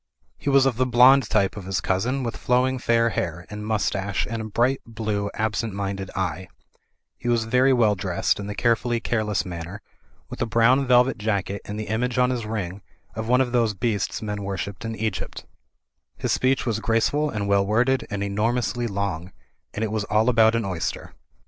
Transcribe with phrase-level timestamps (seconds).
[0.39, 4.25] He was of the blond type of his cousin, with flowing fair hair and mustache,
[4.27, 6.47] and a bright blue, absent minded eye;
[7.19, 9.79] he was very well dressed in the carefully careless manner,
[10.27, 12.81] with a brown velvet jacket and the image on his ring
[13.13, 15.45] of one of those beasts men wor shipped in Egypt
[16.17, 19.31] His speech was graceful and well worded and enor mously long,
[19.71, 21.13] and it was all about an oyster.